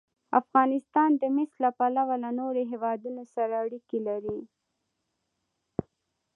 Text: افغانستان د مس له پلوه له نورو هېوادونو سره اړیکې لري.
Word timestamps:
افغانستان 0.41 1.09
د 1.21 1.23
مس 1.35 1.51
له 1.63 1.69
پلوه 1.77 2.15
له 2.23 2.29
نورو 2.39 2.61
هېوادونو 2.71 3.21
سره 3.33 3.53
اړیکې 3.63 3.99
لري. 4.07 4.39